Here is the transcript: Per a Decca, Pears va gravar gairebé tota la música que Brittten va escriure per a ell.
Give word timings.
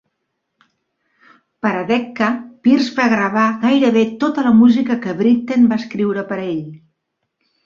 Per 1.65 1.73
a 1.81 1.83
Decca, 1.91 2.29
Pears 2.67 2.87
va 3.01 3.05
gravar 3.11 3.43
gairebé 3.67 4.07
tota 4.25 4.47
la 4.49 4.55
música 4.63 4.99
que 5.05 5.15
Brittten 5.21 5.69
va 5.77 5.81
escriure 5.85 6.27
per 6.33 6.41
a 6.41 6.49
ell. 6.49 6.67